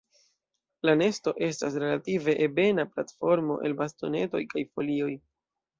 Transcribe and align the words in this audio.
La 0.89 0.95
nesto 1.01 1.33
estas 1.49 1.77
relative 1.85 2.37
ebena 2.47 2.89
platformo 2.95 3.61
el 3.69 3.79
bastonetoj 3.85 4.45
kaj 4.57 4.71
folioj. 4.75 5.15